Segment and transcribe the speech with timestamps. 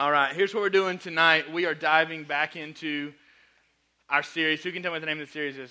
[0.00, 1.52] All right, here's what we're doing tonight.
[1.52, 3.12] We are diving back into
[4.08, 4.62] our series.
[4.62, 5.70] Who can tell me what the name of the series is?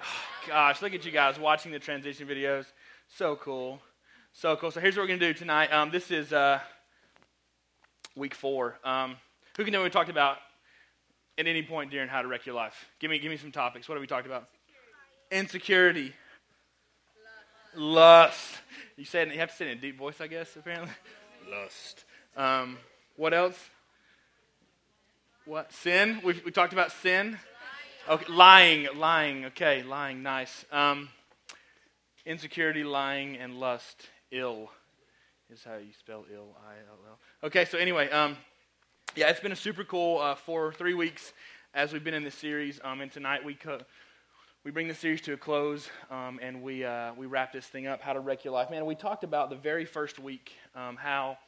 [0.00, 0.06] Oh,
[0.46, 2.64] gosh, look at you guys watching the transition videos.
[3.08, 3.80] So cool.
[4.32, 4.70] So cool.
[4.70, 5.72] So here's what we're going to do tonight.
[5.72, 6.60] Um, this is uh,
[8.14, 8.78] week four.
[8.84, 9.16] Um,
[9.56, 10.36] who can tell me what we talked about
[11.38, 12.86] at any point during How to Wreck Your Life?
[13.00, 13.88] Give me, give me some topics.
[13.88, 14.48] What have we talked about?
[15.32, 16.12] Insecurity.
[17.74, 18.28] Lust.
[18.28, 18.54] Lust.
[18.96, 20.54] You said you have to say it in a deep voice, I guess.
[20.54, 20.92] Apparently,
[21.50, 22.04] lust.
[22.36, 22.76] Um,
[23.16, 23.58] what else?
[25.46, 26.20] What sin?
[26.22, 27.38] we we talked about sin.
[28.08, 29.46] Okay, lying, lying.
[29.46, 30.22] Okay, lying.
[30.22, 30.66] Nice.
[30.70, 31.08] Um,
[32.26, 34.10] insecurity, lying, and lust.
[34.32, 34.70] Ill
[35.50, 36.56] is how you spell ill.
[36.68, 37.18] I L L.
[37.44, 38.36] Okay, so anyway, um,
[39.14, 41.32] yeah, it's been a super cool uh, for three weeks
[41.72, 42.80] as we've been in this series.
[42.84, 43.80] Um, and tonight we co-
[44.62, 47.86] we bring the series to a close um, and we uh, we wrap this thing
[47.86, 48.02] up.
[48.02, 48.84] How to wreck your life, man.
[48.84, 51.38] We talked about the very first week um, how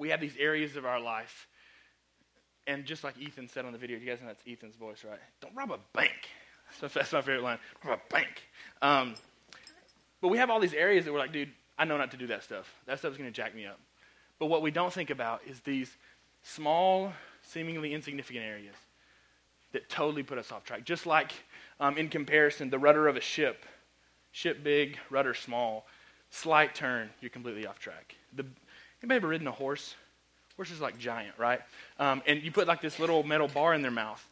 [0.00, 1.46] we have these areas of our life.
[2.66, 5.20] And just like Ethan said on the video, you guys know that's Ethan's voice, right?
[5.40, 6.30] Don't rob a bank.
[6.80, 7.58] That's my favorite line.
[7.84, 8.42] Rob a bank.
[8.80, 9.14] Um,
[10.20, 12.26] but we have all these areas that we're like, dude, I know not to do
[12.28, 12.72] that stuff.
[12.86, 13.78] That stuff's going to jack me up.
[14.38, 15.94] But what we don't think about is these
[16.42, 18.76] small, seemingly insignificant areas
[19.72, 20.84] that totally put us off track.
[20.84, 21.32] Just like
[21.78, 23.66] um, in comparison, the rudder of a ship,
[24.32, 25.86] ship big, rudder small,
[26.30, 28.14] slight turn, you're completely off track.
[28.34, 28.46] The,
[29.02, 29.94] Anybody ever ridden a horse?
[30.60, 31.62] Horses are like giant, right?
[31.98, 34.22] Um, and you put like this little metal bar in their mouth.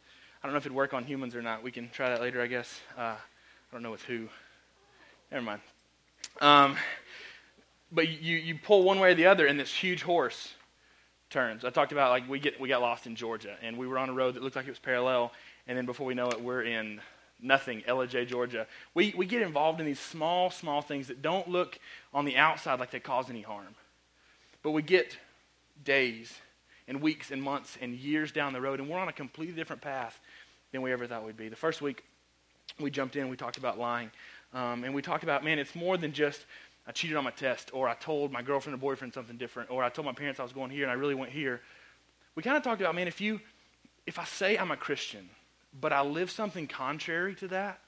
[0.43, 1.63] I don't know if it'd work on humans or not.
[1.63, 2.81] We can try that later, I guess.
[2.95, 3.17] Uh, I
[3.71, 4.27] don't know with who.
[5.31, 5.61] Never mind.
[6.39, 6.75] Um,
[7.91, 10.53] but you, you pull one way or the other, and this huge horse
[11.31, 11.65] turns.
[11.65, 14.09] I talked about like we get we got lost in Georgia, and we were on
[14.09, 15.31] a road that looked like it was parallel,
[15.67, 17.01] and then before we know it, we're in
[17.41, 18.67] nothing, Ellijay, Georgia.
[18.93, 21.79] We we get involved in these small small things that don't look
[22.13, 23.73] on the outside like they cause any harm.
[24.61, 25.17] But we get
[25.83, 26.37] days
[26.87, 29.81] and weeks and months and years down the road, and we're on a completely different
[29.81, 30.19] path
[30.71, 31.49] than we ever thought we'd be.
[31.49, 32.03] The first week
[32.79, 34.11] we jumped in, we talked about lying.
[34.53, 36.45] Um, and we talked about, man, it's more than just
[36.87, 39.83] I cheated on my test, or I told my girlfriend or boyfriend something different, or
[39.83, 41.61] I told my parents I was going here and I really went here.
[42.35, 43.39] We kind of talked about, man, if you,
[44.07, 45.29] if I say I'm a Christian,
[45.79, 47.79] but I live something contrary to that,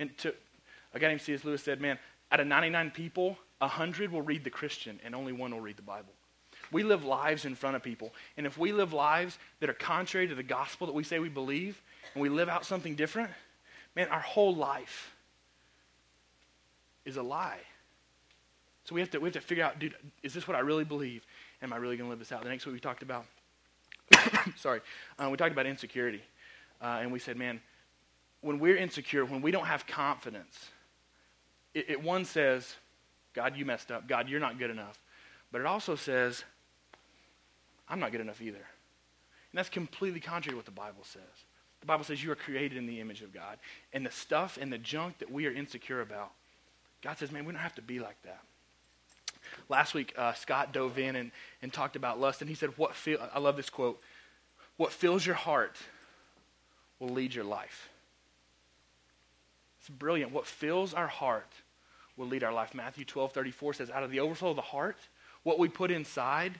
[0.00, 0.34] and to,
[0.92, 1.44] a guy named C.S.
[1.44, 1.98] Lewis said, man,
[2.32, 5.82] out of 99 people, hundred will read the Christian and only one will read the
[5.82, 6.12] Bible.
[6.72, 8.12] We live lives in front of people.
[8.36, 11.28] And if we live lives that are contrary to the gospel that we say we
[11.28, 11.80] believe,
[12.14, 13.30] and we live out something different,
[13.94, 15.14] man, our whole life
[17.04, 17.60] is a lie.
[18.84, 20.84] So we have to, we have to figure out, dude, is this what I really
[20.84, 21.24] believe?
[21.62, 22.42] Am I really going to live this out?
[22.42, 23.26] The next week we talked about,
[24.56, 24.80] sorry,
[25.18, 26.22] uh, we talked about insecurity.
[26.80, 27.60] Uh, and we said, man,
[28.40, 30.70] when we're insecure, when we don't have confidence,
[31.74, 32.74] it, it one says,
[33.34, 34.08] God, you messed up.
[34.08, 34.98] God, you're not good enough.
[35.52, 36.44] But it also says,
[37.92, 38.56] I'm not good enough either.
[38.56, 41.22] And that's completely contrary to what the Bible says.
[41.80, 43.58] The Bible says you are created in the image of God.
[43.92, 46.30] And the stuff and the junk that we are insecure about,
[47.02, 48.40] God says, man, we don't have to be like that.
[49.68, 52.94] Last week, uh, Scott dove in and, and talked about lust, and he said, "What
[52.94, 54.00] feel, I love this quote.
[54.76, 55.76] What fills your heart
[56.98, 57.90] will lead your life.
[59.80, 60.32] It's brilliant.
[60.32, 61.50] What fills our heart
[62.16, 62.74] will lead our life.
[62.74, 64.96] Matthew 12 34 says, Out of the overflow of the heart,
[65.42, 66.54] what we put inside,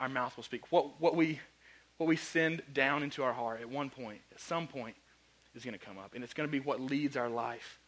[0.00, 0.70] our mouth will speak.
[0.70, 1.40] What, what, we,
[1.98, 4.94] what we send down into our heart at one point, at some point,
[5.54, 6.14] is going to come up.
[6.14, 7.78] And it's going to be what leads our life.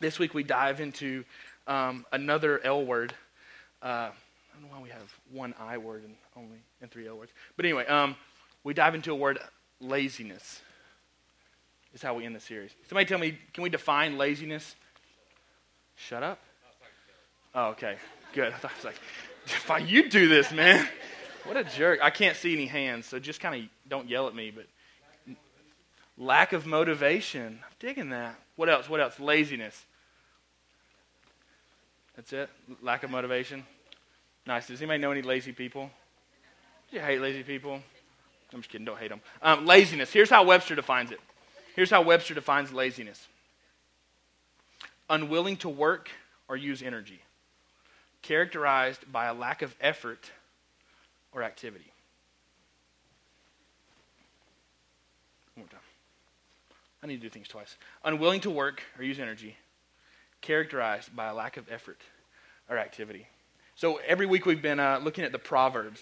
[0.00, 1.24] This week we dive into
[1.66, 3.14] um, another L word.
[3.82, 4.10] Uh, I
[4.54, 7.32] don't know why we have one I word and only and three L words.
[7.56, 8.16] But anyway, um,
[8.62, 9.38] we dive into a word
[9.80, 10.60] laziness.
[11.94, 12.72] Is how we end the series.
[12.88, 14.74] Somebody tell me, can we define laziness?
[15.94, 16.40] Shut up?
[17.54, 17.96] Oh, okay.
[18.32, 18.52] Good.
[18.52, 19.00] I, thought, I was like,
[19.46, 20.88] if you do this, man.
[21.44, 22.00] What a jerk.
[22.02, 24.66] I can't see any hands, so just kind of don't yell at me, but
[26.16, 27.60] lack of motivation.
[27.62, 28.36] I'm digging that.
[28.56, 28.88] What else?
[28.88, 29.20] What else?
[29.20, 29.84] Laziness.
[32.16, 32.48] That's it?
[32.80, 33.64] Lack of motivation?
[34.46, 34.68] Nice.
[34.68, 35.90] Does anybody know any lazy people?
[36.90, 37.80] Do you hate lazy people?
[38.52, 38.84] I'm just kidding.
[38.84, 39.20] Don't hate them.
[39.42, 40.12] Um, laziness.
[40.12, 41.20] Here's how Webster defines it.
[41.74, 43.26] Here's how Webster defines laziness
[45.10, 46.10] unwilling to work
[46.48, 47.20] or use energy,
[48.24, 50.30] characterized by a lack of effort
[51.30, 51.92] or activity.
[55.54, 55.80] One more time.
[57.02, 57.76] I need to do things twice.
[58.02, 59.56] Unwilling to work or use energy,
[60.40, 62.00] characterized by a lack of effort
[62.70, 63.26] or activity.
[63.76, 66.00] So every week we've been uh, looking at the Proverbs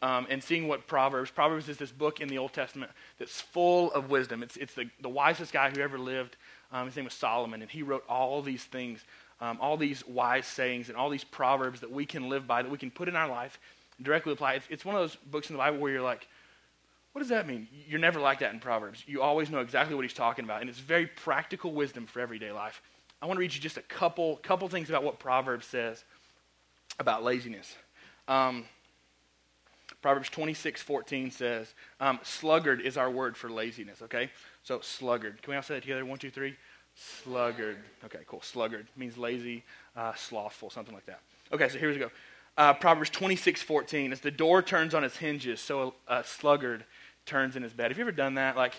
[0.00, 1.30] um, and seeing what Proverbs.
[1.30, 4.42] Proverbs is this book in the Old Testament that's full of wisdom.
[4.42, 6.36] It's, it's the, the wisest guy who ever lived.
[6.72, 9.04] Um, his name was Solomon, and he wrote all these things
[9.44, 12.70] um, all these wise sayings and all these proverbs that we can live by, that
[12.70, 13.58] we can put in our life,
[14.00, 14.54] directly apply.
[14.54, 16.26] It's, it's one of those books in the Bible where you're like,
[17.12, 17.68] what does that mean?
[17.86, 19.04] You're never like that in Proverbs.
[19.06, 22.52] You always know exactly what he's talking about, and it's very practical wisdom for everyday
[22.52, 22.80] life.
[23.20, 26.04] I want to read you just a couple, couple things about what Proverbs says
[26.98, 27.76] about laziness.
[28.26, 28.64] Um,
[30.00, 34.30] Proverbs 26, 14 says, um, sluggard is our word for laziness, okay?
[34.62, 35.42] So, sluggard.
[35.42, 36.06] Can we all say that together?
[36.06, 36.56] One, two, three.
[36.94, 37.78] Sluggard.
[38.04, 38.40] Okay, cool.
[38.42, 39.64] Sluggard means lazy,
[39.96, 41.20] uh, slothful, something like that.
[41.52, 42.10] Okay, so here we go.
[42.56, 44.12] Uh, Proverbs 26, 14.
[44.12, 46.84] As the door turns on its hinges, so a, a sluggard
[47.26, 47.90] turns in his bed.
[47.90, 48.56] Have you ever done that?
[48.56, 48.74] Like,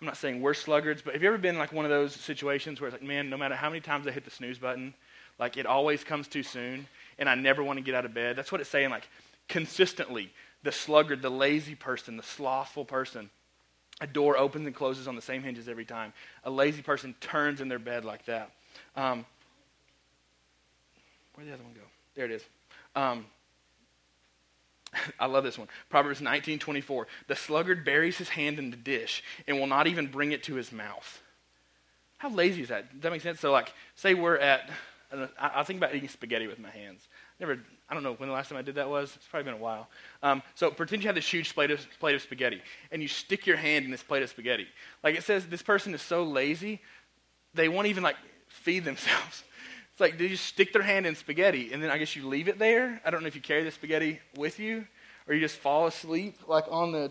[0.00, 2.80] I'm not saying we're sluggards, but have you ever been like one of those situations
[2.80, 4.94] where it's like, man, no matter how many times I hit the snooze button,
[5.38, 6.88] like it always comes too soon,
[7.18, 8.34] and I never want to get out of bed?
[8.34, 8.90] That's what it's saying.
[8.90, 9.08] Like,
[9.48, 10.32] consistently,
[10.64, 13.30] the sluggard, the lazy person, the slothful person,
[14.02, 16.12] a door opens and closes on the same hinges every time.
[16.44, 18.50] A lazy person turns in their bed like that.
[18.96, 19.24] Um,
[21.34, 21.80] where'd the other one go?
[22.16, 22.42] There it is.
[22.96, 23.26] Um,
[25.20, 25.68] I love this one.
[25.88, 27.06] Proverbs 19:24.
[27.28, 30.54] The sluggard buries his hand in the dish and will not even bring it to
[30.54, 31.22] his mouth.
[32.18, 32.92] How lazy is that?
[32.92, 33.40] Does that make sense?
[33.40, 34.68] So, like, say we're at,
[35.12, 37.06] I, I think about eating spaghetti with my hands.
[37.40, 37.58] Never,
[37.92, 39.14] I don't know when the last time I did that was.
[39.16, 39.86] It's probably been a while.
[40.22, 43.46] Um, so, pretend you have this huge plate of, plate of spaghetti and you stick
[43.46, 44.66] your hand in this plate of spaghetti.
[45.04, 46.80] Like it says, this person is so lazy,
[47.52, 48.16] they won't even like
[48.48, 49.44] feed themselves.
[49.90, 52.48] It's like they just stick their hand in spaghetti, and then I guess you leave
[52.48, 52.98] it there.
[53.04, 54.86] I don't know if you carry the spaghetti with you,
[55.28, 57.10] or you just fall asleep like on the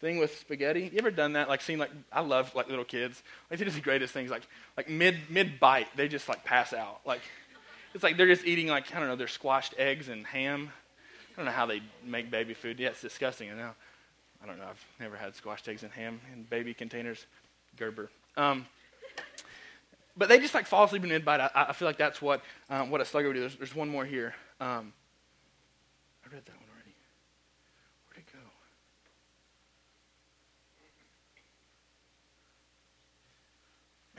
[0.00, 0.82] thing with spaghetti.
[0.92, 1.48] You ever done that?
[1.48, 3.20] Like seen like I love like little kids.
[3.50, 4.30] Like they do the greatest things.
[4.30, 4.42] Like
[4.76, 7.00] like mid mid bite, they just like pass out.
[7.04, 7.22] Like
[7.94, 10.70] it's like they're just eating like I don't know, their squashed eggs and ham.
[11.32, 12.78] I don't know how they make baby food.
[12.78, 13.50] Yeah, it's disgusting.
[13.50, 13.70] I know.
[14.42, 14.66] I don't know.
[14.66, 17.26] I've never had squashed eggs and ham in baby containers.
[17.76, 18.10] Gerber.
[18.36, 18.66] Um,
[20.16, 21.40] but they just like fall asleep in mid bite.
[21.40, 23.40] I, I, feel like that's what um, what a slugger would do.
[23.40, 24.34] There's, there's one more here.
[24.60, 24.92] Um,
[26.24, 26.94] I read that one already.
[28.08, 28.38] Where'd it go?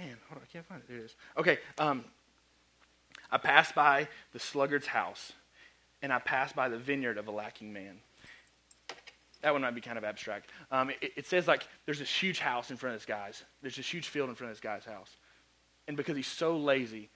[0.04, 0.88] Man, hold on, I can't find it.
[0.88, 1.16] There it is.
[1.38, 1.60] Okay.
[3.34, 5.34] Um, I passed by the sluggard's house,
[6.02, 8.00] and I passed by the vineyard of a lacking man.
[9.42, 10.50] That one might be kind of abstract.
[10.72, 13.44] Um, it, it says like there's this huge house in front of this guy's.
[13.62, 15.10] There's this huge field in front of this guy's house.
[15.88, 17.10] And because he's so lazy,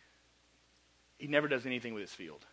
[1.17, 2.45] he never does anything with his field.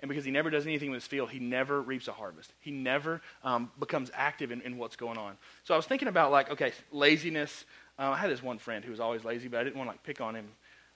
[0.00, 2.52] And because he never does anything with his field, he never reaps a harvest.
[2.60, 5.36] He never um, becomes active in, in, what's going on.
[5.64, 7.64] So I was thinking about, like, okay, laziness.
[7.98, 9.92] Uh, I had this one friend who was always lazy, but I didn't want to,
[9.92, 10.46] like, pick on him.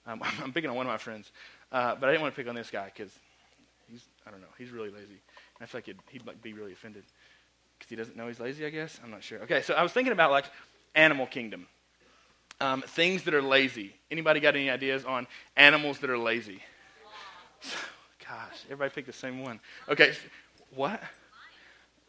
[0.05, 1.31] Um, I'm picking on one of my friends.
[1.73, 3.11] Uh, but I didn't want to pick on this guy because
[3.89, 5.19] he's, I don't know, he's really lazy.
[5.59, 7.03] I feel like he'd, he'd be really offended
[7.77, 8.99] because he doesn't know he's lazy, I guess.
[9.03, 9.39] I'm not sure.
[9.39, 10.45] Okay, so I was thinking about, like,
[10.93, 11.65] animal kingdom.
[12.61, 13.95] Um, things that are lazy.
[14.11, 15.25] Anybody got any ideas on
[15.57, 16.61] animals that are lazy?
[18.29, 19.59] Gosh, everybody picked the same one.
[19.89, 20.13] Okay,
[20.75, 21.01] what?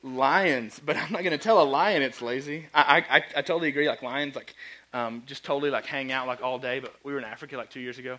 [0.02, 2.67] Lions, but I'm not going to tell a lion it's lazy.
[2.75, 3.88] I, I, I totally agree.
[3.88, 4.55] Like lions, like
[4.93, 6.81] um, just totally like hang out like all day.
[6.81, 8.19] But we were in Africa like two years ago,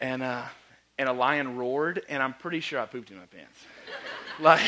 [0.00, 0.44] and uh,
[0.98, 3.60] and a lion roared, and I'm pretty sure I pooped in my pants.
[4.40, 4.62] like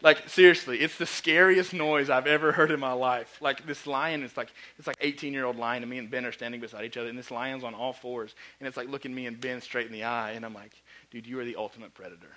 [0.00, 3.38] like seriously, it's the scariest noise I've ever heard in my life.
[3.40, 6.24] Like this lion is like it's like 18 year old lion, and me and Ben
[6.24, 9.14] are standing beside each other, and this lion's on all fours, and it's like looking
[9.14, 10.72] me and Ben straight in the eye, and I'm like,
[11.10, 12.30] dude, you are the ultimate predator.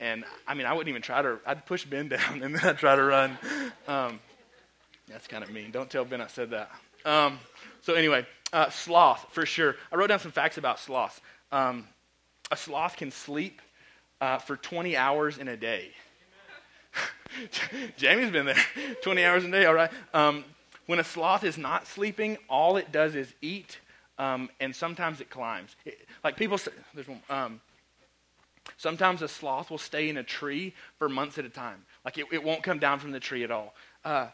[0.00, 1.38] And I mean, I wouldn't even try to.
[1.46, 3.38] I'd push Ben down, and then I'd try to run.
[3.86, 4.20] Um,
[5.08, 5.70] that's kind of mean.
[5.70, 6.70] Don't tell Ben I said that.
[7.04, 7.38] Um,
[7.80, 9.76] so anyway, uh, sloth for sure.
[9.92, 11.20] I wrote down some facts about sloth.
[11.52, 11.86] Um,
[12.50, 13.60] a sloth can sleep
[14.20, 15.90] uh, for 20 hours in a day.
[17.96, 18.56] Jamie's been there
[19.02, 19.90] 20 hours a day, all right?
[20.14, 20.44] Um,
[20.86, 23.78] when a sloth is not sleeping, all it does is eat,
[24.18, 25.76] um, and sometimes it climbs.
[25.84, 27.60] It, like people say, there's one, um,
[28.78, 31.84] sometimes a sloth will stay in a tree for months at a time.
[32.04, 33.74] Like it, it won't come down from the tree at all.
[34.04, 34.28] Uh,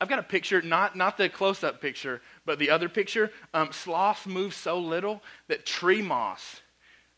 [0.00, 3.30] I've got a picture, not, not the close up picture, but the other picture.
[3.54, 6.60] Um, sloths move so little that tree moss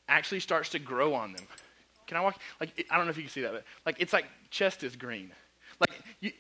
[0.09, 1.45] actually starts to grow on them.
[2.07, 2.41] Can I walk?
[2.61, 4.97] Like, I don't know if you can see that, but like, it's like chest is
[4.97, 5.33] green.
[5.81, 6.33] Like, you,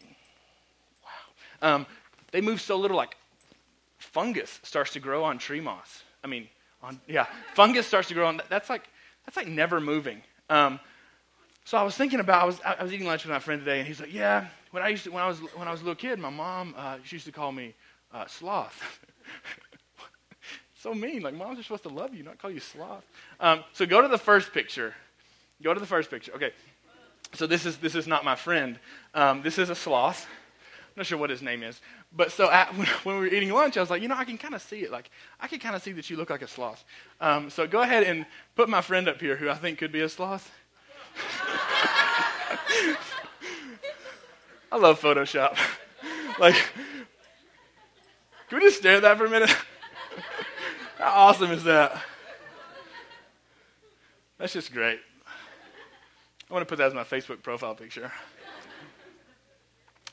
[1.04, 1.74] wow.
[1.74, 1.86] Um,
[2.30, 3.16] they move so little, like,
[3.98, 6.02] fungus starts to grow on tree moss.
[6.24, 6.48] I mean,
[6.82, 8.88] on, yeah, fungus starts to grow on, that's like,
[9.26, 10.22] that's like never moving.
[10.48, 10.80] Um,
[11.64, 13.80] so I was thinking about, I was, I was eating lunch with my friend today,
[13.80, 15.84] and he's like, yeah, when I, used to, when I, was, when I was a
[15.84, 17.74] little kid, my mom, uh, she used to call me
[18.12, 18.82] uh, sloth.
[20.78, 21.22] so mean.
[21.22, 23.04] Like, moms are supposed to love you, not call you sloth.
[23.40, 24.94] Um, so go to the first picture.
[25.62, 26.32] Go to the first picture.
[26.34, 26.52] Okay.
[27.34, 28.78] So this is this is not my friend.
[29.14, 30.26] Um, this is a sloth.
[30.26, 31.80] I'm not sure what his name is.
[32.12, 34.24] But so at, when, when, we were eating lunch, I was like, you know, I
[34.24, 34.90] can kind of see it.
[34.90, 36.84] Like, I can kind of see that you look like a sloth.
[37.20, 38.24] Um, so go ahead and
[38.56, 40.50] put my friend up here who I think could be a sloth.
[44.70, 45.56] I love Photoshop.
[46.38, 46.54] like,
[48.48, 49.50] can we just stare at that for a minute?
[50.98, 52.02] How awesome is that?
[54.38, 55.00] That's just great.
[56.50, 58.10] I want to put that as my Facebook profile picture.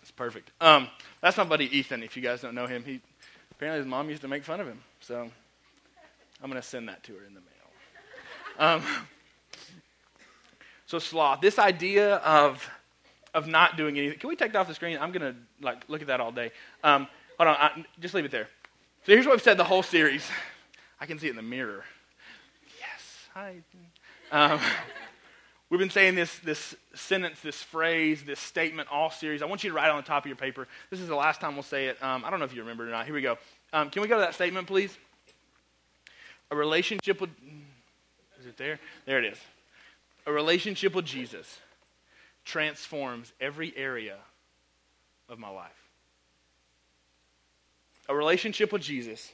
[0.02, 0.52] It's perfect.
[0.60, 0.90] Um,
[1.22, 2.04] that's my buddy Ethan.
[2.04, 3.02] If you guys don't know him, he
[3.52, 4.82] apparently his mom used to make fun of him.
[5.00, 5.30] So
[6.42, 8.68] I'm going to send that to her in the mail.
[8.68, 8.84] Um,
[10.86, 12.70] so sloth, this idea of
[13.36, 14.18] of not doing anything.
[14.18, 14.98] Can we take that off the screen?
[15.00, 16.52] I'm to like look at that all day.
[16.84, 18.48] Um, hold on, I, just leave it there.
[19.06, 20.26] So here's what we've said the whole series.
[21.00, 21.84] I can see it in the mirror.
[22.80, 23.58] Yes, hi.
[24.32, 24.60] Um,
[25.70, 29.42] we've been saying this, this sentence, this phrase, this statement all series.
[29.42, 30.66] I want you to write it on the top of your paper.
[30.90, 32.02] This is the last time we'll say it.
[32.02, 33.06] Um, I don't know if you remember it or not.
[33.06, 33.38] Here we go.
[33.74, 34.98] Um, can we go to that statement, please?
[36.52, 37.32] A relationship with.
[38.40, 38.80] Is it there?
[39.06, 39.38] There it is.
[40.26, 41.60] A relationship with Jesus
[42.46, 44.18] transforms every area
[45.28, 45.72] of my life.
[48.08, 49.32] A relationship with Jesus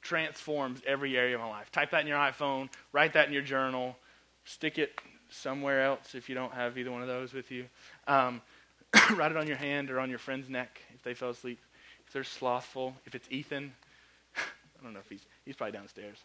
[0.00, 1.70] transforms every area of my life.
[1.72, 3.96] Type that in your iPhone, write that in your journal,
[4.44, 4.92] stick it
[5.28, 7.66] somewhere else if you don't have either one of those with you.
[8.06, 8.40] Um,
[9.16, 11.58] write it on your hand or on your friend's neck if they fell asleep.
[12.06, 13.72] If they're slothful, if it's Ethan,
[14.36, 16.16] I don't know if he's he's probably downstairs.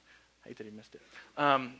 [0.46, 1.01] I hate that he missed it.
[1.38, 1.74] Um,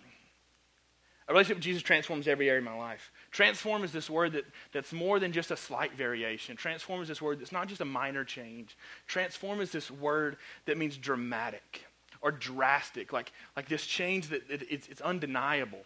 [1.27, 3.12] a relationship with Jesus transforms every area of my life.
[3.32, 6.58] Transform is this word that, that's more than just a slight variation.
[6.58, 8.75] Transform is this word that's not just a minor change.
[9.08, 11.86] Transform is this word that means dramatic
[12.22, 15.84] or drastic, like, like this change that it, it's, it's undeniable.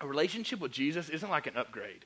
[0.00, 2.04] A relationship with Jesus isn't like an upgrade.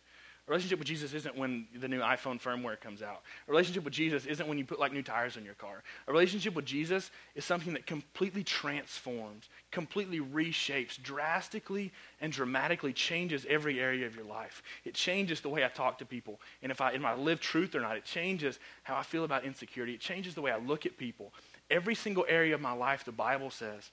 [0.48, 3.22] A relationship with Jesus isn't when the new iPhone firmware comes out.
[3.46, 5.84] A relationship with Jesus isn't when you put like new tires on your car.
[6.08, 13.46] A relationship with Jesus is something that completely transforms, completely reshapes, drastically and dramatically changes
[13.48, 14.64] every area of your life.
[14.84, 16.40] It changes the way I talk to people.
[16.60, 19.44] And if I, if I live truth or not, it changes how I feel about
[19.44, 19.94] insecurity.
[19.94, 21.32] It changes the way I look at people.
[21.70, 23.92] Every single area of my life, the Bible says,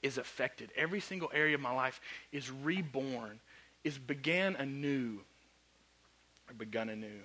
[0.00, 0.70] is affected.
[0.76, 3.40] Every single area of my life is reborn,
[3.82, 5.22] is began anew
[6.58, 7.20] begun anew,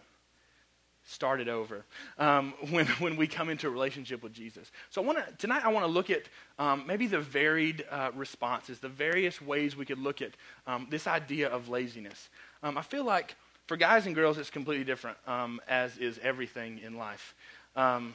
[1.03, 1.85] started over
[2.17, 4.71] um, when, when we come into a relationship with Jesus.
[4.89, 6.23] So I want to tonight I want to look at
[6.59, 10.31] um, maybe the varied uh, responses, the various ways we could look at
[10.67, 12.29] um, this idea of laziness.
[12.63, 13.35] Um, I feel like
[13.67, 17.35] for guys and girls it's completely different, um, as is everything in life.
[17.75, 18.13] Um,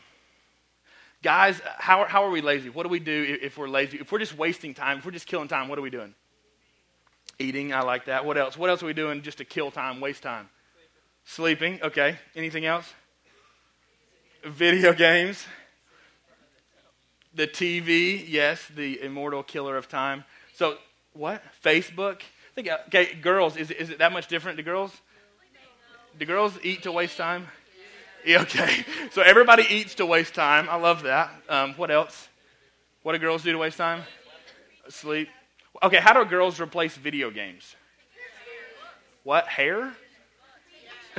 [1.22, 2.70] guys, how, how are we lazy?
[2.70, 3.98] What do we do if we're lazy?
[3.98, 6.14] If we're just wasting time, if we're just killing time, what are we doing?
[7.38, 8.24] Eating, I like that.
[8.24, 8.56] What else?
[8.56, 10.48] What else are we doing just to kill time, waste time?
[11.30, 12.18] Sleeping, okay.
[12.34, 12.92] Anything else?
[14.42, 15.46] Video games.
[17.32, 20.24] The TV, yes, the immortal killer of time.
[20.54, 20.78] So,
[21.12, 21.40] what?
[21.64, 22.16] Facebook?
[22.16, 24.90] I think, okay, girls, is, is it that much different to girls?
[26.18, 27.46] Do girls eat to waste time?
[28.26, 28.84] Yeah, okay.
[29.12, 30.68] So everybody eats to waste time.
[30.68, 31.30] I love that.
[31.48, 32.28] Um, what else?
[33.04, 34.02] What do girls do to waste time?
[34.88, 35.28] Sleep.
[35.80, 37.76] Okay, how do girls replace video games?
[39.22, 39.46] What?
[39.46, 39.94] Hair?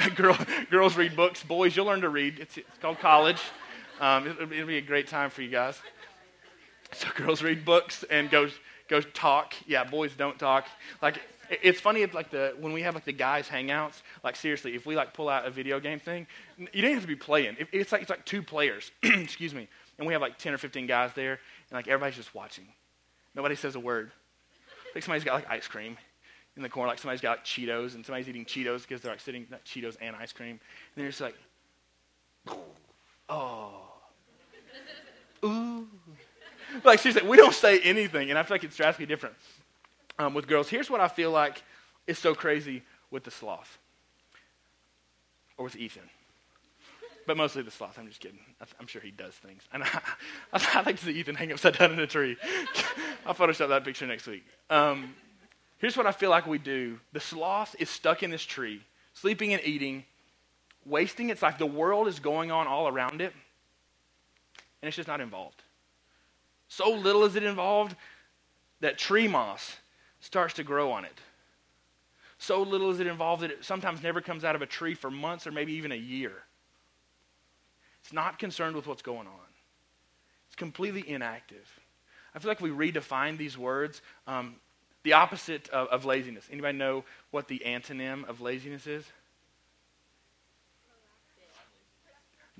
[0.15, 0.37] Girl,
[0.69, 1.43] girls read books.
[1.43, 2.39] Boys, you'll learn to read.
[2.39, 3.41] It's, it's called college.
[3.99, 5.79] Um, it, will be a great time for you guys.
[6.93, 8.47] So girls read books and go
[8.87, 9.53] go talk.
[9.67, 10.67] Yeah, boys don't talk.
[11.01, 14.01] Like it's funny if like the when we have like the guys hangouts.
[14.23, 16.25] Like seriously, if we like pull out a video game thing,
[16.57, 17.57] you don't have to be playing.
[17.71, 18.91] It's like it's like two players.
[19.03, 19.67] excuse me,
[19.97, 22.67] and we have like ten or fifteen guys there, and like everybody's just watching.
[23.35, 24.11] Nobody says a word.
[24.95, 25.97] Like somebody's got like ice cream
[26.57, 29.47] in the corner, like somebody's got Cheetos and somebody's eating Cheetos because they're like sitting
[29.49, 30.59] not Cheetos and ice cream, and
[30.95, 31.35] they're just like,
[33.29, 33.71] oh,
[35.43, 35.87] ooh.
[36.83, 39.35] Like seriously, we don't say anything, and I feel like it's drastically different
[40.19, 40.69] um, with girls.
[40.69, 41.63] Here's what I feel like
[42.07, 43.77] is so crazy with the sloth,
[45.57, 46.09] or with Ethan.
[47.27, 47.99] But mostly the sloth.
[47.99, 48.39] I'm just kidding.
[48.79, 49.61] I'm sure he does things.
[49.71, 50.01] And I,
[50.53, 52.35] I, like to see Ethan hang upside down in a tree.
[53.25, 54.43] I'll Photoshop that picture next week.
[54.69, 55.13] Um,
[55.81, 58.81] Here's what I feel like we do the sloth is stuck in this tree,
[59.15, 60.05] sleeping and eating,
[60.85, 61.57] wasting its life.
[61.57, 63.33] The world is going on all around it,
[64.81, 65.63] and it's just not involved.
[66.67, 67.95] So little is it involved
[68.81, 69.75] that tree moss
[70.19, 71.19] starts to grow on it.
[72.37, 75.09] So little is it involved that it sometimes never comes out of a tree for
[75.09, 76.31] months or maybe even a year.
[78.03, 79.49] It's not concerned with what's going on.
[80.47, 81.67] It's completely inactive.
[82.35, 84.01] I feel like we redefine these words.
[84.27, 84.55] Um,
[85.03, 86.47] the opposite of, of laziness.
[86.51, 89.05] Anybody know what the antonym of laziness is?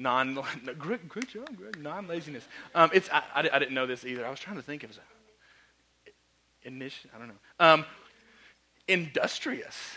[0.01, 0.33] non,
[0.63, 1.47] no, great job.
[1.79, 2.47] Non laziness.
[2.75, 4.25] Um, it's I, I, I, didn't know this either.
[4.25, 4.83] I was trying to think.
[4.83, 4.99] It was
[6.63, 7.09] initial.
[7.15, 7.33] I don't know.
[7.59, 7.85] Um,
[8.87, 9.95] industrious.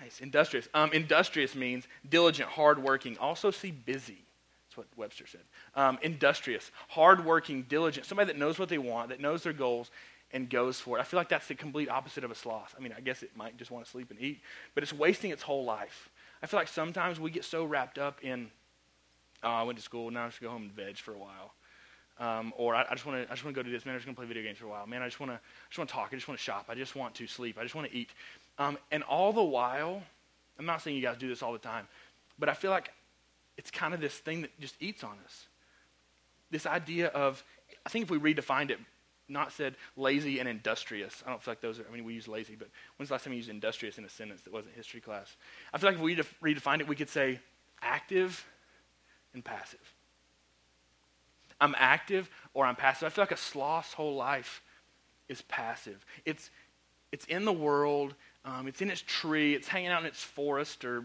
[0.00, 0.20] Nice.
[0.20, 0.68] Industrious.
[0.74, 3.16] Um, industrious means diligent, hardworking.
[3.18, 4.18] Also see busy.
[4.66, 5.42] That's what Webster said.
[5.74, 8.06] Um, industrious, hardworking, diligent.
[8.06, 9.90] Somebody that knows what they want, that knows their goals,
[10.32, 11.00] and goes for it.
[11.00, 12.74] I feel like that's the complete opposite of a sloth.
[12.76, 14.40] I mean, I guess it might just want to sleep and eat,
[14.74, 16.10] but it's wasting its whole life.
[16.42, 18.50] I feel like sometimes we get so wrapped up in,
[19.42, 21.54] oh, I went to school, now I should go home and veg for a while.
[22.20, 23.86] Um, or I, I just want to, I just want to go do this.
[23.86, 24.86] Man, I'm just going to play video games for a while.
[24.86, 26.08] Man, I just want to, I just want to talk.
[26.10, 26.66] I just want to shop.
[26.68, 27.56] I just want to sleep.
[27.58, 28.10] I just want to eat.
[28.58, 30.02] Um, and all the while,
[30.58, 31.86] I'm not saying you guys do this all the time,
[32.38, 32.90] but I feel like
[33.56, 35.46] it's kind of this thing that just eats on us.
[36.50, 37.44] This idea of,
[37.86, 38.80] I think if we redefined it,
[39.28, 41.22] not said lazy and industrious.
[41.26, 43.24] I don't feel like those are, I mean, we use lazy, but when's the last
[43.24, 45.36] time you used industrious in a sentence that wasn't history class?
[45.72, 47.40] I feel like if we def- redefined it, we could say
[47.82, 48.46] active
[49.34, 49.94] and passive.
[51.60, 53.06] I'm active or I'm passive.
[53.06, 54.62] I feel like a sloth's whole life
[55.28, 56.04] is passive.
[56.24, 56.50] It's,
[57.12, 60.84] it's in the world, um, it's in its tree, it's hanging out in its forest
[60.84, 61.04] or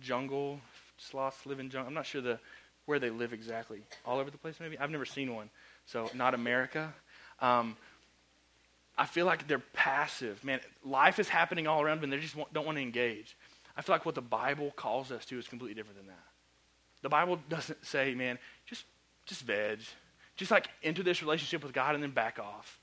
[0.00, 0.60] jungle.
[0.98, 1.88] Sloths live in jungle.
[1.88, 2.38] I'm not sure the,
[2.86, 3.82] where they live exactly.
[4.04, 4.78] All over the place, maybe?
[4.78, 5.50] I've never seen one
[5.86, 6.92] so not America.
[7.40, 7.76] Um,
[8.98, 10.42] I feel like they're passive.
[10.44, 13.36] Man, life is happening all around them, and they just don't want to engage.
[13.76, 16.24] I feel like what the Bible calls us to is completely different than that.
[17.02, 18.84] The Bible doesn't say, man, just
[19.26, 19.80] just veg.
[20.36, 22.78] Just like enter this relationship with God and then back off.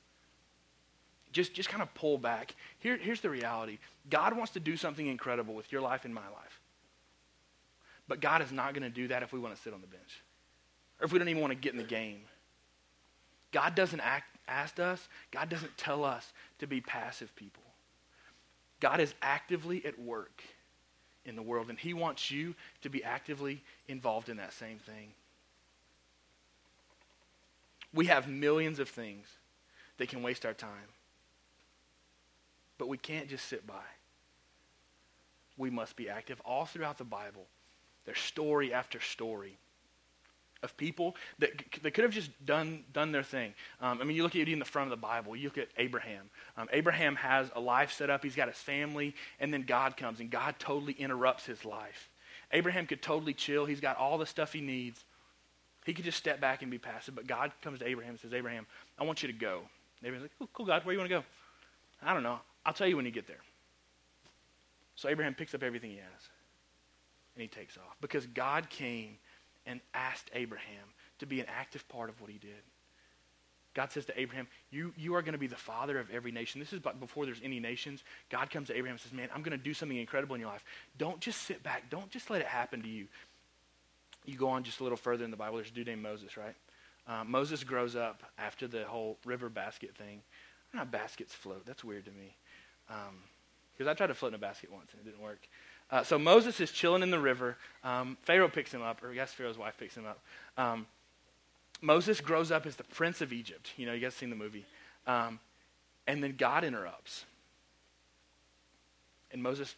[1.31, 2.55] Just just kind of pull back.
[2.79, 3.79] Here, here's the reality.
[4.09, 6.61] God wants to do something incredible with your life and my life.
[8.07, 9.87] But God is not going to do that if we want to sit on the
[9.87, 10.21] bench.
[10.99, 12.21] Or if we don't even want to get in the game.
[13.51, 17.63] God doesn't act, ask us, God doesn't tell us to be passive people.
[18.79, 20.43] God is actively at work
[21.25, 25.13] in the world, and He wants you to be actively involved in that same thing.
[27.93, 29.27] We have millions of things
[29.97, 30.89] that can waste our time,
[32.77, 33.85] but we can't just sit by.
[35.57, 36.41] We must be active.
[36.43, 37.45] All throughout the Bible,
[38.05, 39.57] there's story after story
[40.61, 41.51] of people that,
[41.81, 43.53] that could have just done, done their thing.
[43.81, 45.35] Um, I mean, you look at it in the front of the Bible.
[45.35, 46.29] You look at Abraham.
[46.57, 48.23] Um, Abraham has a life set up.
[48.23, 52.09] He's got his family, and then God comes, and God totally interrupts his life.
[52.51, 53.65] Abraham could totally chill.
[53.65, 55.03] He's got all the stuff he needs.
[55.85, 58.33] He could just step back and be passive, but God comes to Abraham and says,
[58.33, 58.65] Abraham,
[58.97, 59.61] I want you to go.
[59.99, 61.23] And Abraham's like, cool, cool, God, where you want to go?
[62.01, 62.39] I don't know.
[62.65, 63.41] I'll tell you when you get there.
[64.95, 66.29] So Abraham picks up everything he has,
[67.35, 69.17] and he takes off because God came
[69.65, 70.85] and asked Abraham
[71.19, 72.61] to be an active part of what he did.
[73.73, 76.59] God says to Abraham, you, you are going to be the father of every nation.
[76.59, 78.03] This is before there's any nations.
[78.29, 80.49] God comes to Abraham and says, Man, I'm going to do something incredible in your
[80.51, 80.63] life.
[80.97, 81.89] Don't just sit back.
[81.89, 83.07] Don't just let it happen to you.
[84.25, 85.57] You go on just a little further in the Bible.
[85.57, 86.55] There's a dude named Moses, right?
[87.07, 90.21] Uh, Moses grows up after the whole river basket thing.
[90.21, 91.65] I don't know how baskets float.
[91.65, 92.35] That's weird to me.
[92.87, 95.47] Because um, I tried to float in a basket once and it didn't work.
[95.91, 97.57] Uh, so Moses is chilling in the river.
[97.83, 100.19] Um, Pharaoh picks him up, or I guess Pharaoh's wife picks him up.
[100.57, 100.87] Um,
[101.81, 103.71] Moses grows up as the prince of Egypt.
[103.77, 104.65] You know, you guys seen the movie.
[105.05, 105.39] Um,
[106.07, 107.25] and then God interrupts.
[109.31, 109.75] And Moses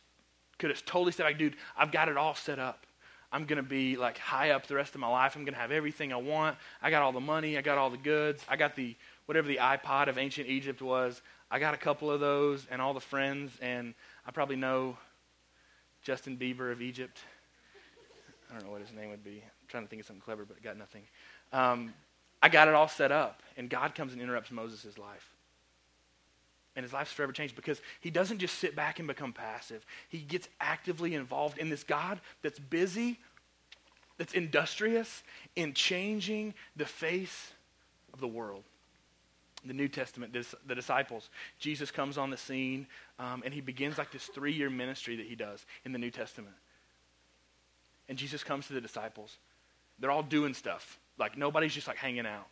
[0.58, 2.86] could have totally said, like, dude, I've got it all set up.
[3.32, 5.36] I'm going to be like high up the rest of my life.
[5.36, 6.58] I'm going to have everything I want.
[6.82, 7.58] I got all the money.
[7.58, 8.46] I got all the goods.
[8.48, 11.22] I got the, whatever the iPod of ancient Egypt was.
[11.52, 13.52] I got a couple of those and all the friends.
[13.62, 13.94] And
[14.26, 14.98] I probably know
[16.06, 17.18] Justin Bieber of Egypt.
[18.50, 19.41] I don't know what his name would be.
[19.44, 21.02] I'm trying to think of something clever, but got nothing.
[21.52, 21.96] Um,
[22.44, 25.34] I got it all set up, and God comes and interrupts Moses' life.
[26.76, 29.84] And his life's forever changed because he doesn't just sit back and become passive.
[30.08, 33.18] He gets actively involved in this God that's busy,
[34.20, 35.24] that's industrious
[35.56, 37.54] in changing the face
[38.13, 38.63] of the world
[39.68, 40.36] the New Testament,
[40.68, 42.88] the disciples, Jesus comes on the scene
[43.19, 46.12] um, and he begins like this three year ministry that he does in the New
[46.12, 46.56] Testament.
[48.08, 49.38] And Jesus comes to the disciples.
[49.99, 50.99] They're all doing stuff.
[51.17, 52.47] Like nobody's just like hanging out.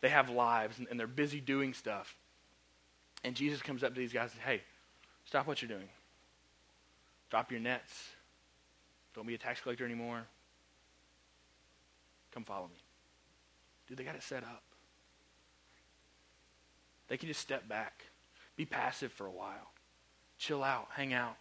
[0.00, 2.16] They have lives and, and they're busy doing stuff.
[3.24, 4.62] And Jesus comes up to these guys and says, Hey,
[5.24, 5.88] stop what you're doing.
[7.30, 8.10] Drop your nets.
[9.14, 10.24] Don't be a tax collector anymore.
[12.32, 12.82] Come follow me.
[13.88, 14.62] Dude, they got it set up.
[17.08, 18.04] They can just step back,
[18.56, 19.70] be passive for a while,
[20.38, 21.36] chill out, hang out.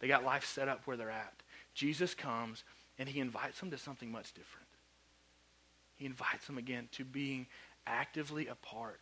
[0.00, 1.34] They got life set up where they're at.
[1.74, 2.64] Jesus comes
[2.98, 4.66] and he invites them to something much different.
[5.96, 7.46] He invites them again to being
[7.86, 9.00] actively a part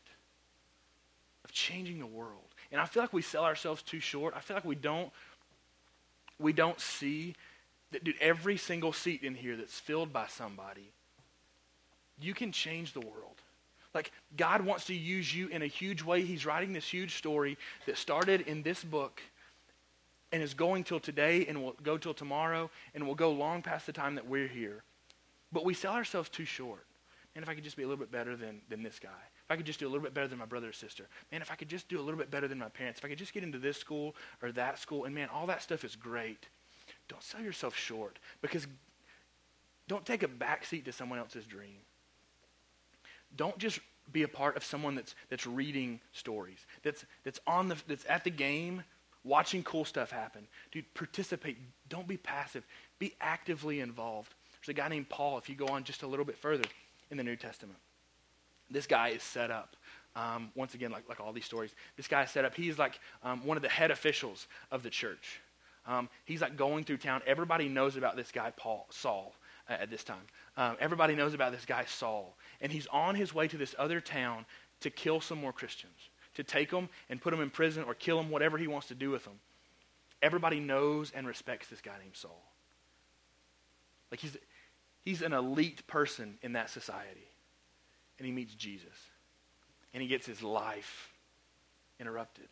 [1.44, 2.55] of changing the world.
[2.70, 4.35] And I feel like we sell ourselves too short.
[4.37, 5.11] I feel like we don't
[6.38, 7.35] we don't see
[7.92, 10.90] that, dude, every single seat in here that's filled by somebody,
[12.20, 13.40] you can change the world.
[13.94, 16.22] Like, God wants to use you in a huge way.
[16.22, 19.20] He's writing this huge story that started in this book
[20.32, 23.86] and is going till today and will go till tomorrow and will go long past
[23.86, 24.82] the time that we're here.
[25.52, 26.86] But we sell ourselves too short.
[27.34, 29.08] And if I could just be a little bit better than, than this guy.
[29.44, 31.06] If I could just do a little bit better than my brother or sister.
[31.30, 32.98] Man, if I could just do a little bit better than my parents.
[32.98, 35.04] If I could just get into this school or that school.
[35.04, 36.48] And man, all that stuff is great.
[37.08, 38.66] Don't sell yourself short because
[39.88, 41.80] don't take a backseat to someone else's dream.
[43.36, 47.76] Don't just be a part of someone that's, that's reading stories, that's, that's, on the,
[47.86, 48.82] that's at the game,
[49.24, 50.46] watching cool stuff happen.
[50.70, 51.58] Dude, participate.
[51.88, 52.64] Don't be passive.
[52.98, 54.35] Be actively involved.
[54.61, 56.64] There's a guy named Paul, if you go on just a little bit further
[57.11, 57.78] in the New Testament.
[58.70, 59.76] This guy is set up.
[60.14, 62.54] Um, once again, like, like all these stories, this guy is set up.
[62.54, 65.40] He's like um, one of the head officials of the church.
[65.87, 67.22] Um, he's like going through town.
[67.26, 69.35] Everybody knows about this guy, Paul, Saul,
[69.68, 70.22] uh, at this time.
[70.56, 72.37] Um, everybody knows about this guy, Saul.
[72.61, 74.44] And he's on his way to this other town
[74.80, 78.16] to kill some more Christians, to take them and put them in prison or kill
[78.16, 79.38] them, whatever he wants to do with them.
[80.22, 82.42] Everybody knows and respects this guy named Saul.
[84.10, 84.36] Like he's,
[85.02, 87.28] he's an elite person in that society.
[88.18, 88.94] And he meets Jesus.
[89.92, 91.12] And he gets his life
[91.98, 92.48] interrupted.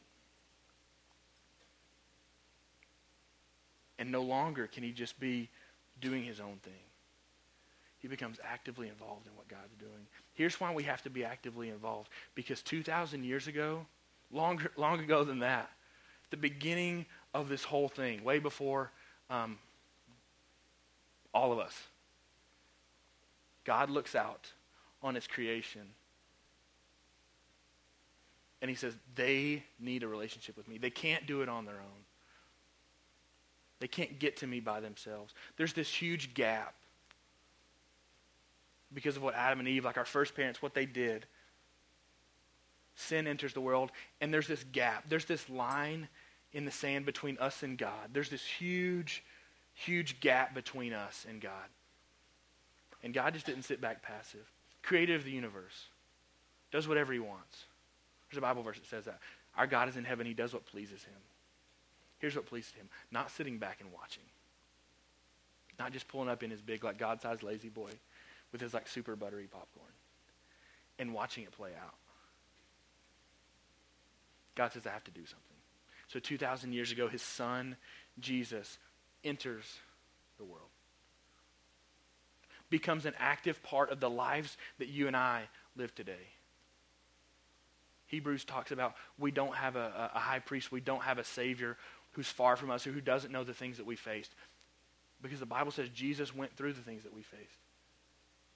[3.98, 5.50] And no longer can he just be
[6.00, 6.72] doing his own thing.
[7.98, 10.06] He becomes actively involved in what God's doing.
[10.34, 12.08] Here's why we have to be actively involved.
[12.34, 13.86] Because 2,000 years ago,
[14.32, 15.70] longer, long ago than that,
[16.30, 18.90] the beginning of this whole thing, way before
[19.28, 19.58] um,
[21.34, 21.76] all of us,
[23.64, 24.52] God looks out
[25.02, 25.82] on his creation
[28.62, 30.76] and he says, they need a relationship with me.
[30.78, 32.04] They can't do it on their own.
[33.78, 35.34] They can't get to me by themselves.
[35.56, 36.74] There's this huge gap
[38.92, 41.26] because of what Adam and Eve, like our first parents, what they did.
[42.96, 45.04] Sin enters the world, and there's this gap.
[45.08, 46.08] There's this line
[46.52, 48.10] in the sand between us and God.
[48.12, 49.24] There's this huge,
[49.74, 51.52] huge gap between us and God.
[53.02, 54.50] And God just didn't sit back passive.
[54.82, 55.86] Creator of the universe,
[56.72, 57.64] does whatever he wants.
[58.30, 59.20] There's a Bible verse that says that.
[59.56, 61.14] Our God is in heaven, he does what pleases him.
[62.18, 64.22] Here's what pleased him not sitting back and watching,
[65.78, 67.90] not just pulling up in his big, like God sized lazy boy
[68.52, 69.92] with his like super buttery popcorn
[70.98, 71.94] and watching it play out.
[74.54, 75.56] God says, I have to do something.
[76.08, 77.76] So 2,000 years ago, his son,
[78.18, 78.78] Jesus,
[79.24, 79.64] enters
[80.38, 80.68] the world,
[82.68, 85.44] becomes an active part of the lives that you and I
[85.76, 86.28] live today.
[88.06, 91.76] Hebrews talks about we don't have a, a, high priest, we don't have a savior
[92.12, 94.34] who's far from us who doesn't know the things that we faced.
[95.22, 97.59] Because the Bible says Jesus went through the things that we faced.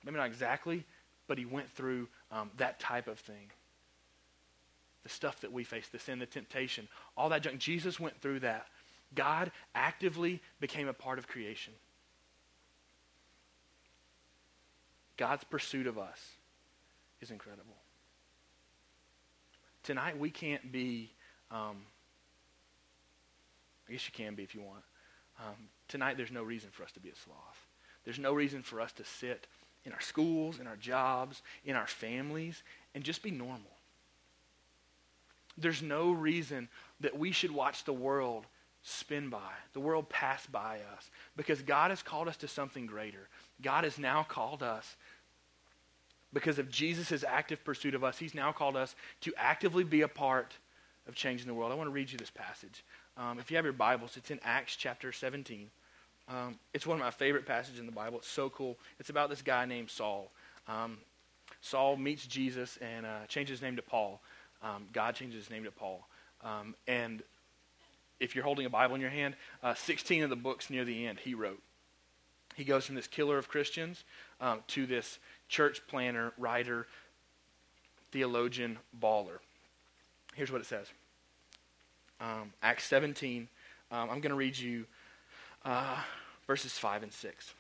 [0.04, 0.84] Maybe not exactly,
[1.26, 3.50] but he went through um, that type of thing.
[5.02, 7.58] The stuff that we face, the sin, the temptation, all that junk.
[7.58, 8.66] Jesus went through that.
[9.14, 11.72] God actively became a part of creation.
[15.16, 16.18] God's pursuit of us
[17.20, 17.76] is incredible.
[19.82, 21.12] Tonight, we can't be,
[21.50, 21.76] um,
[23.88, 24.82] I guess you can be if you want.
[25.38, 27.66] Um, tonight, there's no reason for us to be a sloth.
[28.04, 29.46] There's no reason for us to sit
[29.84, 32.62] in our schools, in our jobs, in our families,
[32.94, 33.60] and just be normal.
[35.56, 36.68] There's no reason
[37.00, 38.46] that we should watch the world
[38.82, 43.28] spin by, the world pass by us, because God has called us to something greater.
[43.62, 44.96] God has now called us,
[46.32, 50.08] because of Jesus' active pursuit of us, He's now called us to actively be a
[50.08, 50.52] part
[51.06, 51.72] of changing the world.
[51.72, 52.84] I want to read you this passage.
[53.16, 55.70] Um, if you have your Bibles, it's in Acts chapter 17.
[56.28, 58.18] Um, it's one of my favorite passages in the Bible.
[58.18, 58.78] It's so cool.
[58.98, 60.30] It's about this guy named Saul.
[60.66, 60.98] Um,
[61.60, 64.20] Saul meets Jesus and uh, changes his name to Paul.
[64.62, 66.06] Um, God changes his name to Paul.
[66.42, 67.22] Um, and
[68.20, 71.06] if you're holding a Bible in your hand, uh, 16 of the books near the
[71.06, 71.62] end he wrote.
[72.54, 74.04] He goes from this killer of Christians
[74.40, 76.86] um, to this church planner, writer,
[78.12, 79.38] theologian, baller.
[80.34, 80.86] Here's what it says
[82.20, 83.48] um, Acts 17.
[83.90, 84.86] I'm going to read you
[85.64, 85.96] uh,
[86.46, 87.54] verses 5 and 6.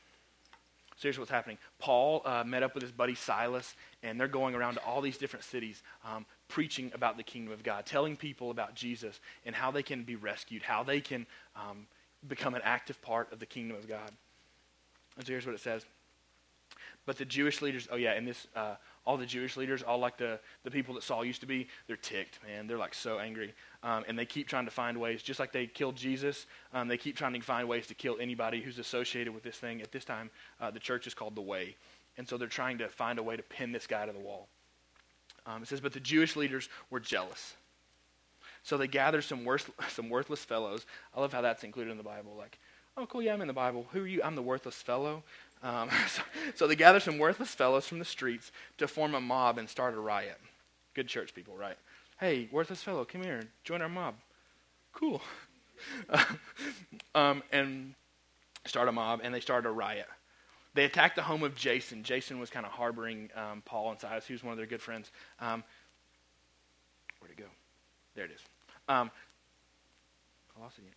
[0.96, 1.58] So here's what's happening.
[1.78, 5.18] Paul uh, met up with his buddy Silas, and they're going around to all these
[5.18, 9.72] different cities um, preaching about the kingdom of God, telling people about Jesus and how
[9.72, 11.86] they can be rescued, how they can um,
[12.28, 14.10] become an active part of the kingdom of God.
[15.16, 15.84] And so here's what it says.
[17.06, 20.16] But the Jewish leaders, oh yeah, and this, uh, all the Jewish leaders, all like
[20.16, 22.66] the, the people that Saul used to be, they're ticked, man.
[22.66, 23.52] They're like so angry.
[23.82, 26.96] Um, and they keep trying to find ways, just like they killed Jesus, um, they
[26.96, 29.82] keep trying to find ways to kill anybody who's associated with this thing.
[29.82, 31.76] At this time, uh, the church is called the Way.
[32.16, 34.48] And so they're trying to find a way to pin this guy to the wall.
[35.46, 37.54] Um, it says, But the Jewish leaders were jealous.
[38.62, 40.86] So they gathered some, worth, some worthless fellows.
[41.14, 42.34] I love how that's included in the Bible.
[42.36, 42.58] Like,
[42.96, 43.86] oh, cool, yeah, I'm in the Bible.
[43.92, 44.22] Who are you?
[44.22, 45.22] I'm the worthless fellow.
[45.64, 46.22] Um, so,
[46.54, 49.94] so, they gathered some worthless fellows from the streets to form a mob and start
[49.94, 50.38] a riot.
[50.92, 51.76] Good church people, right?
[52.20, 54.14] Hey, worthless fellow, come here, join our mob.
[54.92, 55.20] Cool.
[57.14, 57.94] um, and
[58.66, 60.06] start a mob, and they started a riot.
[60.74, 62.02] They attacked the home of Jason.
[62.02, 64.26] Jason was kind of harboring um, Paul and Silas.
[64.26, 65.10] He was one of their good friends.
[65.40, 65.64] Um,
[67.20, 67.48] where'd it go?
[68.14, 68.40] There it is.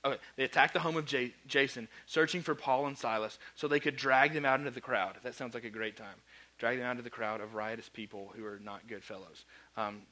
[0.05, 3.79] Okay, they attacked the home of J- Jason, searching for Paul and Silas so they
[3.79, 5.15] could drag them out into the crowd.
[5.23, 6.15] That sounds like a great time.
[6.57, 9.45] Drag them out into the crowd of riotous people who are not good fellows.
[9.75, 10.03] Um,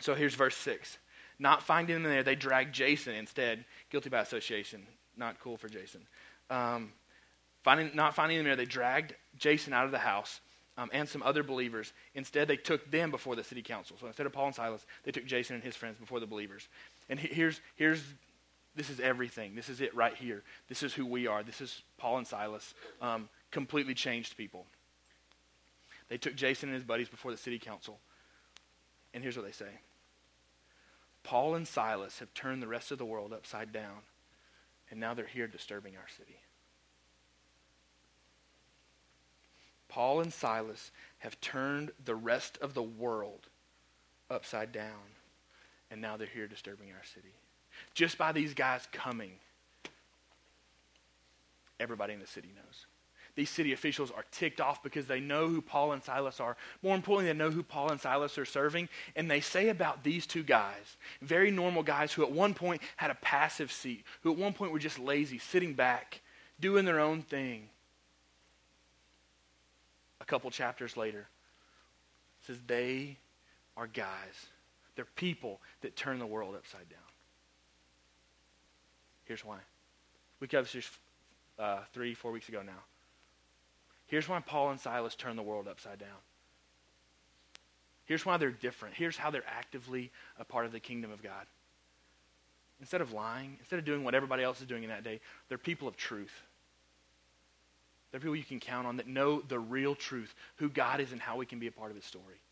[0.00, 0.98] so here's verse 6.
[1.38, 4.86] Not finding them there, they dragged Jason instead, guilty by association.
[5.16, 6.02] Not cool for Jason.
[6.50, 6.92] Um,
[7.62, 10.40] finding, not finding them there, they dragged Jason out of the house
[10.76, 11.92] um, and some other believers.
[12.14, 13.96] Instead, they took them before the city council.
[14.00, 16.68] So instead of Paul and Silas, they took Jason and his friends before the believers.
[17.08, 18.02] And here's, here's
[18.76, 19.54] this is everything.
[19.54, 20.42] This is it right here.
[20.68, 21.42] This is who we are.
[21.42, 22.74] This is Paul and Silas.
[23.02, 24.66] Um, completely changed people.
[26.08, 27.98] They took Jason and his buddies before the city council.
[29.12, 29.80] And here's what they say
[31.22, 34.02] Paul and Silas have turned the rest of the world upside down,
[34.90, 36.38] and now they're here disturbing our city.
[39.88, 43.48] Paul and Silas have turned the rest of the world
[44.30, 45.16] upside down,
[45.90, 47.34] and now they're here disturbing our city.
[47.94, 49.32] Just by these guys coming,
[51.78, 52.86] everybody in the city knows.
[53.36, 56.56] These city officials are ticked off because they know who Paul and Silas are.
[56.82, 58.88] More importantly, they know who Paul and Silas are serving.
[59.14, 63.10] And they say about these two guys, very normal guys who at one point had
[63.10, 66.20] a passive seat, who at one point were just lazy, sitting back,
[66.60, 67.68] doing their own thing.
[70.20, 71.26] A couple chapters later,
[72.46, 73.16] says they
[73.76, 74.48] are guys.
[74.96, 76.98] They're people that turn the world upside down.
[79.30, 79.58] Here's why.
[80.40, 80.90] We covered this
[81.56, 82.82] uh, three, four weeks ago now.
[84.08, 86.18] Here's why Paul and Silas turned the world upside down.
[88.06, 88.96] Here's why they're different.
[88.96, 91.46] Here's how they're actively a part of the kingdom of God.
[92.80, 95.58] Instead of lying, instead of doing what everybody else is doing in that day, they're
[95.58, 96.42] people of truth.
[98.10, 101.20] They're people you can count on that know the real truth, who God is and
[101.20, 102.42] how we can be a part of his story.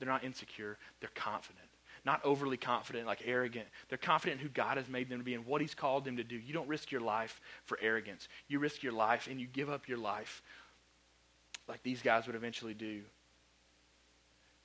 [0.00, 1.69] They're not insecure, they're confident
[2.04, 3.66] not overly confident, like arrogant.
[3.88, 6.16] They're confident in who God has made them to be and what He's called them
[6.16, 6.36] to do.
[6.36, 8.28] You don't risk your life for arrogance.
[8.48, 10.42] You risk your life and you give up your life
[11.68, 13.02] like these guys would eventually do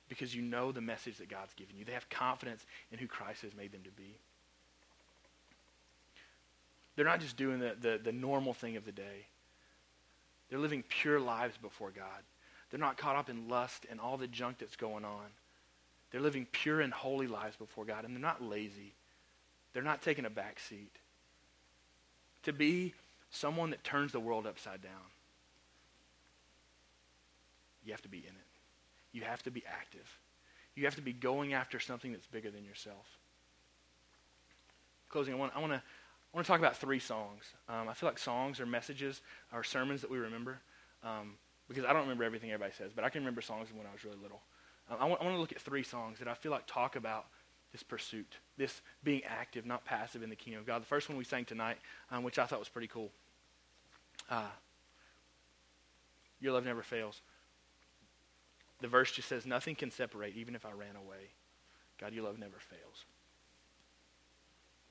[0.08, 1.84] because you know the message that God's given you.
[1.84, 4.18] They have confidence in who Christ has made them to be.
[6.94, 9.26] They're not just doing the, the, the normal thing of the day.
[10.48, 12.22] They're living pure lives before God.
[12.70, 15.26] They're not caught up in lust and all the junk that's going on.
[16.10, 18.94] They're living pure and holy lives before God, and they're not lazy.
[19.72, 20.92] They're not taking a back seat.
[22.44, 22.94] To be
[23.30, 24.92] someone that turns the world upside down,
[27.84, 28.46] you have to be in it.
[29.12, 30.18] You have to be active.
[30.74, 33.06] You have to be going after something that's bigger than yourself.
[35.08, 35.82] Closing, I want, I want to
[36.36, 37.44] I want to talk about three songs.
[37.68, 40.58] Um, I feel like songs are messages, are sermons that we remember.
[41.02, 41.34] Um,
[41.66, 44.04] because I don't remember everything everybody says, but I can remember songs when I was
[44.04, 44.42] really little.
[44.88, 47.26] I, want, I want to look at three songs that I feel like talk about
[47.72, 50.82] this pursuit, this being active, not passive in the kingdom of God.
[50.82, 51.78] The first one we sang tonight,
[52.10, 53.10] um, which I thought was pretty cool.
[54.30, 54.46] Uh,
[56.40, 57.20] Your love never fails.
[58.80, 61.30] The verse just says, Nothing can separate, even if I ran away.
[61.98, 63.04] God, your love never fails.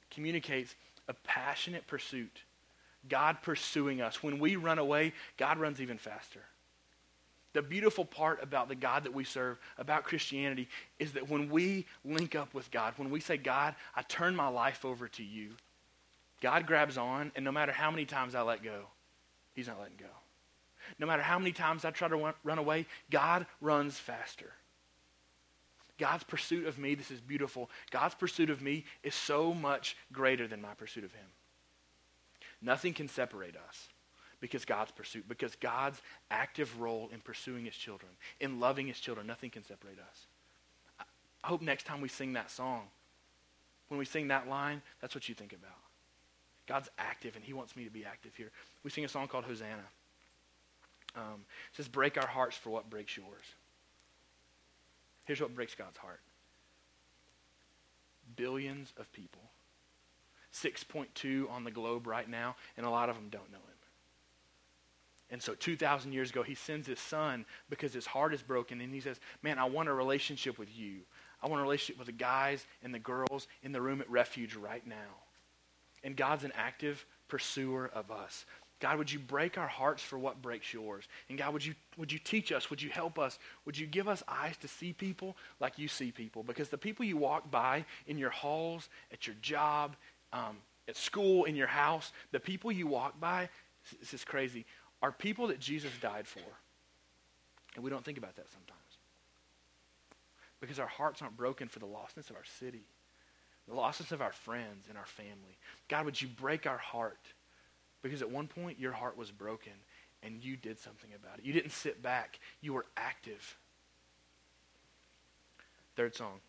[0.10, 0.76] Communicates
[1.08, 2.42] a passionate pursuit.
[3.08, 4.24] God pursuing us.
[4.24, 6.42] When we run away, God runs even faster.
[7.56, 10.68] The beautiful part about the God that we serve, about Christianity,
[11.00, 14.50] is that when we link up with God, when we say, God, I turn my
[14.50, 15.52] life over to you,
[16.42, 18.88] God grabs on, and no matter how many times I let go,
[19.54, 20.12] He's not letting go.
[21.00, 24.52] No matter how many times I try to run away, God runs faster.
[25.98, 27.70] God's pursuit of me, this is beautiful.
[27.90, 31.28] God's pursuit of me is so much greater than my pursuit of Him.
[32.62, 33.88] Nothing can separate us
[34.46, 39.26] because God's pursuit, because God's active role in pursuing his children, in loving his children,
[39.26, 40.28] nothing can separate us.
[41.44, 42.84] I hope next time we sing that song,
[43.88, 45.72] when we sing that line, that's what you think about.
[46.68, 48.52] God's active, and he wants me to be active here.
[48.84, 49.82] We sing a song called Hosanna.
[51.16, 53.46] Um, it says, Break our hearts for what breaks yours.
[55.26, 56.20] Here's what breaks God's heart
[58.36, 59.42] billions of people,
[60.54, 63.75] 6.2 on the globe right now, and a lot of them don't know him.
[65.32, 68.94] And so 2,000 years ago, he sends his son because his heart is broken, and
[68.94, 71.00] he says, Man, I want a relationship with you.
[71.42, 74.56] I want a relationship with the guys and the girls in the room at Refuge
[74.56, 74.96] right now.
[76.04, 78.46] And God's an active pursuer of us.
[78.80, 81.08] God, would you break our hearts for what breaks yours?
[81.30, 82.70] And God, would you, would you teach us?
[82.70, 83.40] Would you help us?
[83.66, 86.44] Would you give us eyes to see people like you see people?
[86.44, 89.96] Because the people you walk by in your halls, at your job,
[90.34, 90.58] um,
[90.88, 93.50] at school, in your house, the people you walk by,
[94.00, 94.66] this is crazy,
[95.02, 96.42] are people that Jesus died for.
[97.76, 98.80] And we don't think about that sometimes.
[100.60, 102.86] Because our hearts aren't broken for the lostness of our city,
[103.68, 105.58] the lostness of our friends and our family.
[105.90, 107.20] God, would you break our heart?
[108.02, 109.74] Because at one point, your heart was broken
[110.24, 111.46] and you did something about it.
[111.46, 113.58] You didn't sit back, you were active.
[115.96, 116.40] Third song.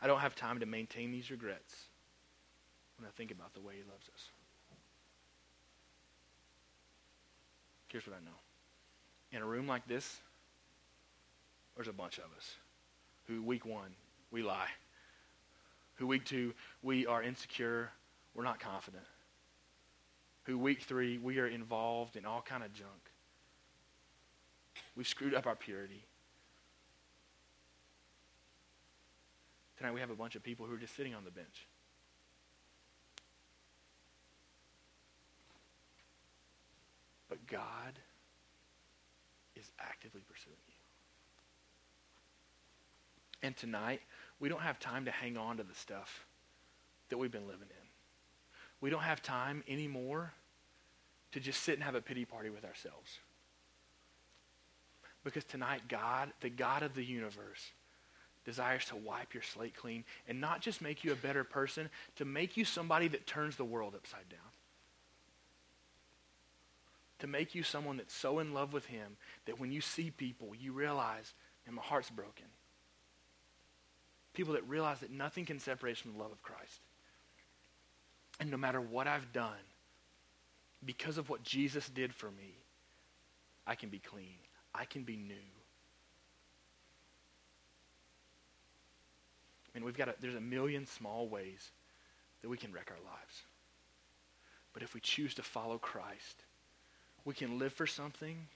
[0.00, 1.74] I don't have time to maintain these regrets
[2.98, 4.28] when I think about the way he loves us.
[7.94, 8.36] Here's what I know.
[9.30, 10.18] In a room like this,
[11.76, 12.56] there's a bunch of us
[13.28, 13.90] who, week one,
[14.32, 14.66] we lie.
[15.94, 17.92] Who, week two, we are insecure,
[18.34, 19.04] we're not confident.
[20.42, 22.90] Who, week three, we are involved in all kind of junk.
[24.96, 26.02] We've screwed up our purity.
[29.78, 31.68] Tonight we have a bunch of people who are just sitting on the bench.
[37.34, 37.83] But God
[39.80, 40.74] actively pursuing you.
[43.42, 44.00] And tonight,
[44.40, 46.26] we don't have time to hang on to the stuff
[47.10, 47.86] that we've been living in.
[48.80, 50.32] We don't have time anymore
[51.32, 53.18] to just sit and have a pity party with ourselves.
[55.24, 57.72] Because tonight, God, the God of the universe,
[58.44, 62.24] desires to wipe your slate clean and not just make you a better person, to
[62.24, 64.53] make you somebody that turns the world upside down
[67.24, 70.54] to make you someone that's so in love with Him that when you see people,
[70.54, 71.32] you realize,
[71.66, 72.44] and my heart's broken.
[74.34, 76.80] People that realize that nothing can separate us from the love of Christ.
[78.40, 79.64] And no matter what I've done,
[80.84, 82.58] because of what Jesus did for me,
[83.66, 84.36] I can be clean.
[84.74, 85.34] I can be new.
[89.74, 91.70] And we've got a, there's a million small ways
[92.42, 93.44] that we can wreck our lives.
[94.74, 96.44] But if we choose to follow Christ,
[97.24, 98.48] we can live for something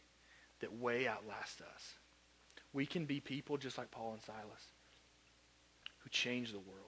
[0.60, 1.94] that way outlasts us.
[2.72, 4.66] We can be people just like Paul and Silas
[6.00, 6.82] who change the world.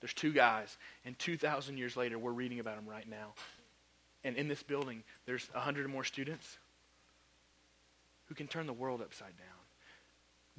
[0.00, 3.32] There's two guys, and 2,000 years later, we're reading about them right now.
[4.22, 6.58] And in this building, there's 100 or more students
[8.26, 9.64] who can turn the world upside down.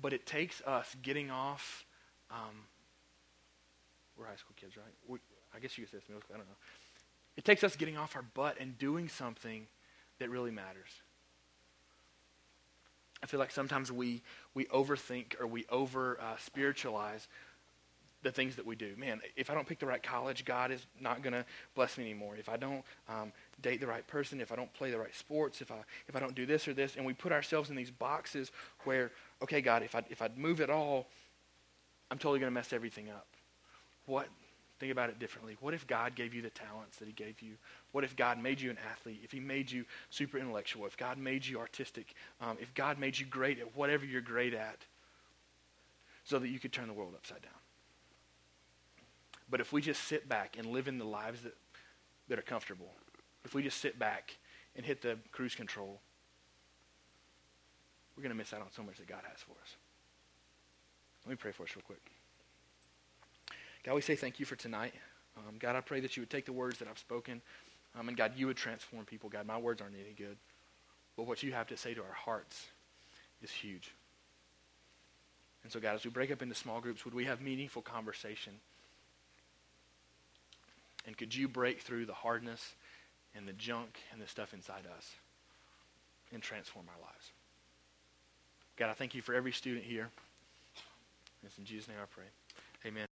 [0.02, 1.86] But it takes us getting off.
[2.32, 2.66] Um,
[4.18, 4.94] we're high school kids, right?
[5.08, 5.20] We,
[5.56, 6.22] I guess you could say school.
[6.34, 6.56] I don't know.
[7.38, 9.68] It takes us getting off our butt and doing something
[10.20, 10.90] that really matters.
[13.22, 14.22] I feel like sometimes we,
[14.54, 17.28] we overthink or we over uh, spiritualize
[18.26, 18.94] the things that we do.
[18.98, 21.46] Man, if I don't pick the right college, God is not going to
[21.76, 22.36] bless me anymore.
[22.38, 25.62] If I don't um, date the right person, if I don't play the right sports,
[25.62, 27.92] if I if I don't do this or this, and we put ourselves in these
[27.92, 28.52] boxes
[28.84, 29.12] where,
[29.44, 31.08] okay, God, if I if I move at all,
[32.10, 33.28] I'm totally going to mess everything up.
[34.08, 34.28] What
[34.80, 35.56] Think about it differently.
[35.62, 37.54] What if God gave you the talents that He gave you?
[37.94, 39.22] What if God made you an athlete?
[39.24, 40.86] If He made you super intellectual?
[40.86, 42.14] If God made you artistic?
[42.42, 44.80] Um, if God made you great at whatever you're great at
[46.26, 47.52] so that you could turn the world upside down?
[49.50, 51.56] But if we just sit back and live in the lives that,
[52.28, 52.92] that are comfortable,
[53.46, 54.38] if we just sit back
[54.76, 56.02] and hit the cruise control,
[58.18, 59.76] we're going to miss out on so much that God has for us.
[61.26, 62.15] Let me pray for us real quick.
[63.86, 64.94] God, we say thank you for tonight.
[65.38, 67.42] Um, God, I pray that you would take the words that I've spoken,
[67.98, 69.30] um, and God, you would transform people.
[69.30, 70.38] God, my words aren't any good,
[71.16, 72.66] but what you have to say to our hearts
[73.44, 73.92] is huge.
[75.64, 78.54] And so, God, as we break up into small groups, would we have meaningful conversation?
[81.06, 82.74] And could you break through the hardness
[83.36, 85.12] and the junk and the stuff inside us
[86.34, 87.32] and transform our lives?
[88.78, 90.10] God, I thank you for every student here.
[91.46, 92.26] It's in Jesus' name I pray.
[92.86, 93.04] Amen.